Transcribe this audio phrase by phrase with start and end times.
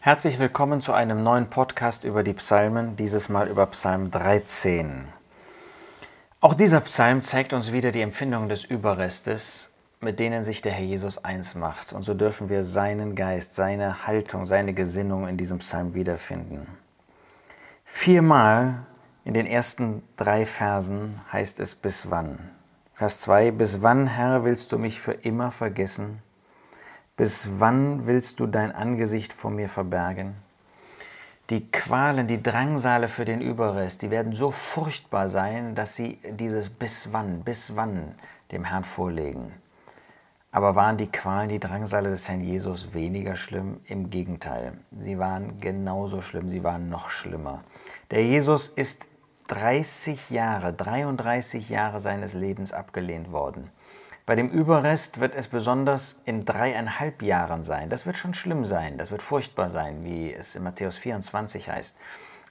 [0.00, 5.08] Herzlich willkommen zu einem neuen Podcast über die Psalmen, dieses Mal über Psalm 13.
[6.40, 10.84] Auch dieser Psalm zeigt uns wieder die Empfindungen des Überrestes, mit denen sich der Herr
[10.84, 11.92] Jesus eins macht.
[11.92, 16.68] Und so dürfen wir seinen Geist, seine Haltung, seine Gesinnung in diesem Psalm wiederfinden.
[17.84, 18.86] Viermal
[19.24, 22.38] in den ersten drei Versen heißt es bis wann.
[22.94, 26.22] Vers 2, bis wann, Herr, willst du mich für immer vergessen?
[27.18, 30.36] Bis wann willst du dein Angesicht vor mir verbergen?
[31.50, 36.68] Die Qualen, die Drangsale für den Überrest, die werden so furchtbar sein, dass sie dieses
[36.68, 38.14] bis wann, bis wann
[38.52, 39.50] dem Herrn vorlegen.
[40.52, 43.80] Aber waren die Qualen, die Drangsale des Herrn Jesus weniger schlimm?
[43.86, 47.64] Im Gegenteil, sie waren genauso schlimm, sie waren noch schlimmer.
[48.12, 49.08] Der Jesus ist
[49.48, 53.72] 30 Jahre, 33 Jahre seines Lebens abgelehnt worden.
[54.28, 57.88] Bei dem Überrest wird es besonders in dreieinhalb Jahren sein.
[57.88, 61.96] Das wird schon schlimm sein, das wird furchtbar sein, wie es in Matthäus 24 heißt.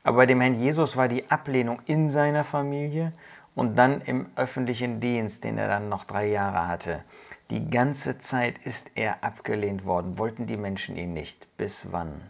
[0.03, 3.11] Aber bei dem Herrn Jesus war die Ablehnung in seiner Familie
[3.53, 7.03] und dann im öffentlichen Dienst, den er dann noch drei Jahre hatte.
[7.51, 11.47] Die ganze Zeit ist er abgelehnt worden, wollten die Menschen ihn nicht.
[11.57, 12.21] Bis wann?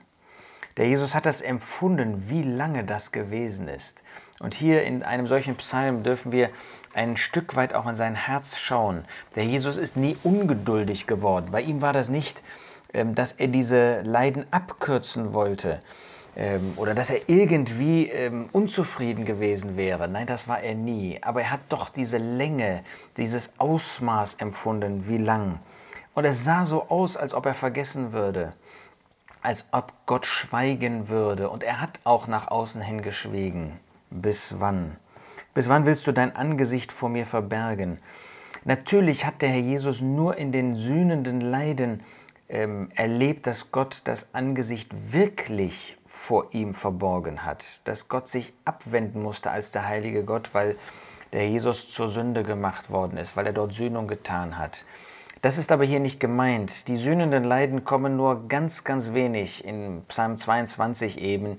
[0.76, 4.04] Der Jesus hat das empfunden, wie lange das gewesen ist.
[4.40, 6.50] Und hier in einem solchen Psalm dürfen wir
[6.98, 9.06] ein Stück weit auch in sein Herz schauen.
[9.36, 11.50] Der Jesus ist nie ungeduldig geworden.
[11.52, 12.44] Bei ihm war das nicht,
[12.94, 15.82] ähm, dass er diese Leiden abkürzen wollte
[16.36, 20.08] ähm, oder dass er irgendwie ähm, unzufrieden gewesen wäre.
[20.08, 21.20] Nein, das war er nie.
[21.22, 22.84] Aber er hat doch diese Länge,
[23.18, 25.60] dieses Ausmaß empfunden, wie lang.
[26.16, 28.54] Und es sah so aus, als ob er vergessen würde,
[29.44, 31.52] als ob Gott schweigen würde.
[31.52, 33.80] Und er hat auch nach außen hin geschwiegen.
[34.10, 34.98] Bis wann?
[35.58, 37.98] Bis wann willst du dein Angesicht vor mir verbergen?
[38.64, 42.04] Natürlich hat der Herr Jesus nur in den sühnenden Leiden
[42.48, 49.24] ähm, erlebt, dass Gott das Angesicht wirklich vor ihm verborgen hat, dass Gott sich abwenden
[49.24, 50.76] musste als der heilige Gott, weil
[51.34, 54.86] der Jesus zur Sünde gemacht worden ist, weil er dort Sühnung getan hat.
[55.42, 56.88] Das ist aber hier nicht gemeint.
[56.88, 61.58] Die sühnenden Leiden kommen nur ganz, ganz wenig in Psalm 22 eben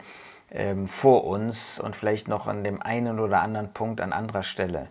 [0.50, 4.88] ähm, vor uns und vielleicht noch an dem einen oder anderen Punkt an anderer Stelle.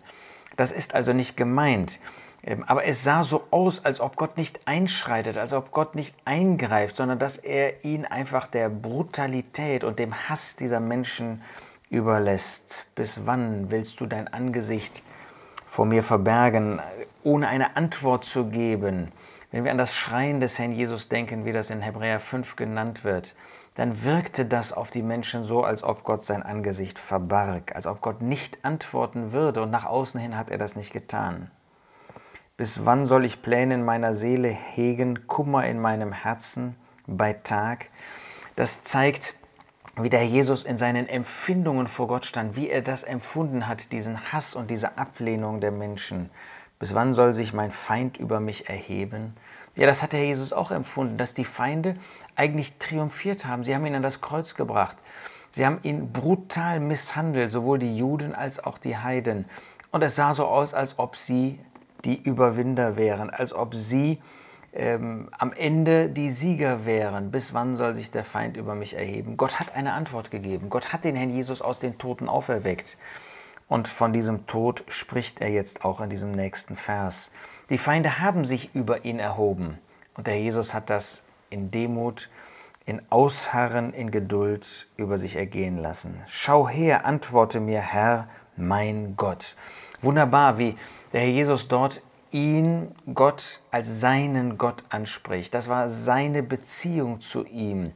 [0.56, 2.00] Das ist also nicht gemeint.
[2.42, 6.16] Ähm, aber es sah so aus, als ob Gott nicht einschreitet, als ob Gott nicht
[6.24, 11.42] eingreift, sondern dass er ihn einfach der Brutalität und dem Hass dieser Menschen
[11.90, 12.86] überlässt.
[12.94, 15.02] Bis wann willst du dein Angesicht
[15.66, 16.80] vor mir verbergen,
[17.22, 19.10] ohne eine Antwort zu geben?
[19.50, 23.02] Wenn wir an das Schreien des Herrn Jesus denken, wie das in Hebräer 5 genannt
[23.02, 23.34] wird,
[23.78, 28.00] dann wirkte das auf die Menschen so, als ob Gott sein Angesicht verbarg, als ob
[28.00, 31.52] Gott nicht antworten würde und nach außen hin hat er das nicht getan.
[32.56, 36.74] Bis wann soll ich Pläne in meiner Seele hegen, Kummer in meinem Herzen
[37.06, 37.90] bei Tag?
[38.56, 39.34] Das zeigt,
[39.96, 44.32] wie der Jesus in seinen Empfindungen vor Gott stand, wie er das empfunden hat, diesen
[44.32, 46.30] Hass und diese Ablehnung der Menschen.
[46.80, 49.36] Bis wann soll sich mein Feind über mich erheben?
[49.76, 51.94] Ja, das hat der Jesus auch empfunden, dass die Feinde
[52.36, 53.64] eigentlich triumphiert haben.
[53.64, 54.96] Sie haben ihn an das Kreuz gebracht.
[55.52, 59.44] Sie haben ihn brutal misshandelt, sowohl die Juden als auch die Heiden.
[59.90, 61.58] Und es sah so aus, als ob sie
[62.04, 64.20] die Überwinder wären, als ob sie
[64.72, 67.30] ähm, am Ende die Sieger wären.
[67.30, 69.36] Bis wann soll sich der Feind über mich erheben?
[69.36, 70.70] Gott hat eine Antwort gegeben.
[70.70, 72.96] Gott hat den Herrn Jesus aus den Toten auferweckt.
[73.68, 77.30] Und von diesem Tod spricht er jetzt auch in diesem nächsten Vers.
[77.70, 79.78] Die Feinde haben sich über ihn erhoben.
[80.16, 82.30] Und der Jesus hat das in Demut,
[82.86, 86.22] in Ausharren, in Geduld über sich ergehen lassen.
[86.26, 89.54] Schau her, antworte mir, Herr, mein Gott.
[90.00, 90.76] Wunderbar, wie
[91.12, 95.52] der Herr Jesus dort ihn, Gott, als seinen Gott anspricht.
[95.52, 97.92] Das war seine Beziehung zu ihm.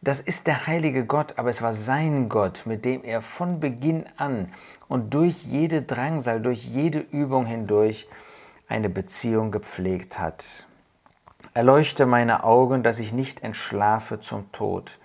[0.00, 4.04] Das ist der heilige Gott, aber es war sein Gott, mit dem er von Beginn
[4.16, 4.48] an
[4.88, 8.08] und durch jede Drangsal, durch jede Übung hindurch
[8.72, 10.66] eine Beziehung gepflegt hat.
[11.54, 14.98] Erleuchte meine Augen, dass ich nicht entschlafe zum Tod.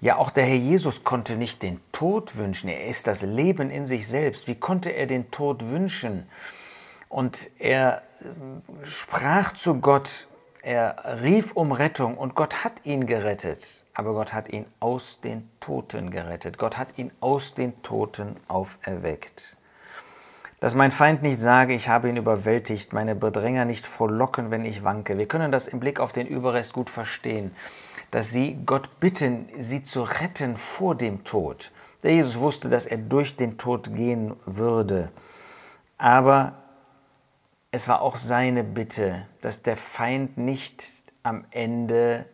[0.00, 2.68] Ja, auch der Herr Jesus konnte nicht den Tod wünschen.
[2.68, 4.46] Er ist das Leben in sich selbst.
[4.46, 6.28] Wie konnte er den Tod wünschen?
[7.08, 10.26] Und er äh, sprach zu Gott,
[10.62, 13.84] er rief um Rettung und Gott hat ihn gerettet.
[13.94, 16.58] Aber Gott hat ihn aus den Toten gerettet.
[16.58, 19.55] Gott hat ihn aus den Toten auferweckt.
[20.60, 24.84] Dass mein Feind nicht sage, ich habe ihn überwältigt, meine Bedränger nicht frohlocken, wenn ich
[24.84, 25.18] wanke.
[25.18, 27.54] Wir können das im Blick auf den Überrest gut verstehen,
[28.10, 31.70] dass sie Gott bitten, sie zu retten vor dem Tod.
[32.02, 35.10] Der Jesus wusste, dass er durch den Tod gehen würde.
[35.98, 36.54] Aber
[37.70, 40.84] es war auch seine Bitte, dass der Feind nicht
[41.22, 42.24] am Ende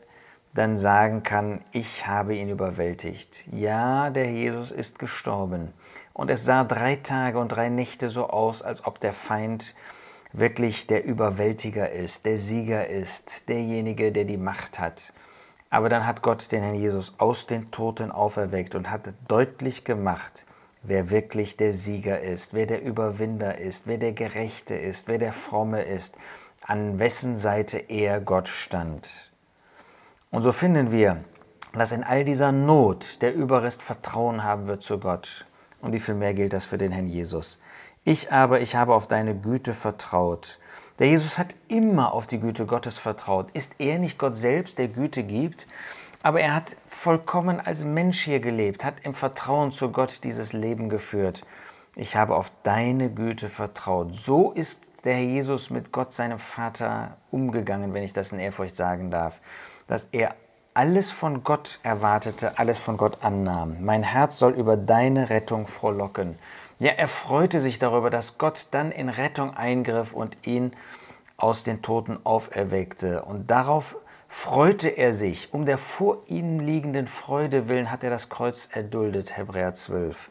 [0.55, 3.45] dann sagen kann, ich habe ihn überwältigt.
[3.51, 5.73] Ja, der Jesus ist gestorben.
[6.12, 9.75] Und es sah drei Tage und drei Nächte so aus, als ob der Feind
[10.32, 15.12] wirklich der Überwältiger ist, der Sieger ist, derjenige, der die Macht hat.
[15.70, 20.44] Aber dann hat Gott den Herrn Jesus aus den Toten auferweckt und hat deutlich gemacht,
[20.82, 25.32] wer wirklich der Sieger ist, wer der Überwinder ist, wer der Gerechte ist, wer der
[25.32, 26.17] Fromme ist,
[26.62, 29.32] an wessen Seite er Gott stand.
[30.31, 31.25] Und so finden wir,
[31.73, 35.47] dass in all dieser Not der Überrest Vertrauen haben wird zu Gott.
[35.82, 37.61] Und wie viel mehr gilt das für den Herrn Jesus?
[38.05, 40.58] Ich aber, ich habe auf deine Güte vertraut.
[40.99, 43.50] Der Jesus hat immer auf die Güte Gottes vertraut.
[43.50, 45.67] Ist er nicht Gott selbst, der Güte gibt?
[46.23, 50.88] Aber er hat vollkommen als Mensch hier gelebt, hat im Vertrauen zu Gott dieses Leben
[50.88, 51.44] geführt.
[51.96, 54.14] Ich habe auf deine Güte vertraut.
[54.14, 58.76] So ist der Herr Jesus mit Gott, seinem Vater, umgegangen, wenn ich das in Ehrfurcht
[58.76, 59.40] sagen darf.
[59.88, 60.34] Dass er
[60.75, 63.77] alles von Gott erwartete, alles von Gott annahm.
[63.81, 66.39] Mein Herz soll über deine Rettung frohlocken.
[66.79, 70.73] Ja, er freute sich darüber, dass Gott dann in Rettung eingriff und ihn
[71.37, 73.23] aus den Toten auferweckte.
[73.23, 73.97] Und darauf
[74.29, 75.53] freute er sich.
[75.53, 80.31] Um der vor ihm liegenden Freude willen hat er das Kreuz erduldet, Hebräer 12.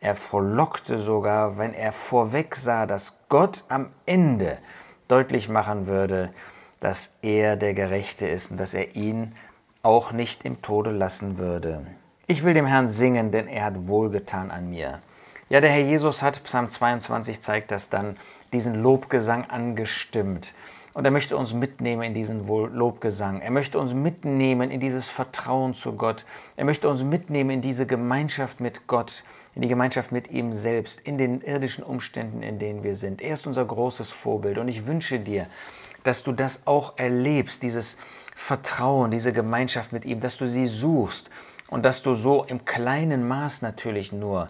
[0.00, 4.58] Er frohlockte sogar, wenn er vorweg sah, dass Gott am Ende
[5.08, 6.32] deutlich machen würde,
[6.80, 9.34] dass er der Gerechte ist und dass er ihn
[9.82, 11.86] auch nicht im Tode lassen würde.
[12.26, 15.00] Ich will dem Herrn singen, denn er hat wohlgetan an mir.
[15.48, 18.16] Ja, der Herr Jesus hat, Psalm 22 zeigt das dann,
[18.52, 20.52] diesen Lobgesang angestimmt.
[20.92, 23.40] Und er möchte uns mitnehmen in diesen Lobgesang.
[23.40, 26.24] Er möchte uns mitnehmen in dieses Vertrauen zu Gott.
[26.56, 29.24] Er möchte uns mitnehmen in diese Gemeinschaft mit Gott,
[29.54, 33.22] in die Gemeinschaft mit ihm selbst, in den irdischen Umständen, in denen wir sind.
[33.22, 34.58] Er ist unser großes Vorbild.
[34.58, 35.46] Und ich wünsche dir,
[36.04, 37.96] dass du das auch erlebst, dieses
[38.34, 41.30] Vertrauen, diese Gemeinschaft mit ihm, dass du sie suchst
[41.68, 44.48] und dass du so im kleinen Maß natürlich nur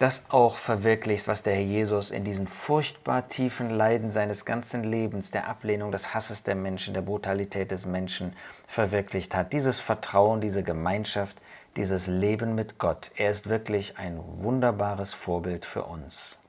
[0.00, 5.30] das auch verwirklichst, was der Herr Jesus in diesen furchtbar tiefen Leiden seines ganzen Lebens,
[5.30, 8.32] der Ablehnung des Hasses der Menschen, der Brutalität des Menschen
[8.66, 9.52] verwirklicht hat.
[9.52, 11.36] Dieses Vertrauen, diese Gemeinschaft,
[11.76, 13.10] dieses Leben mit Gott.
[13.16, 16.39] Er ist wirklich ein wunderbares Vorbild für uns.